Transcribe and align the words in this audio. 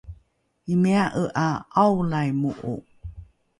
imia’e 0.73 1.23
’a 1.45 1.49
’aolaimo’o 1.81 2.73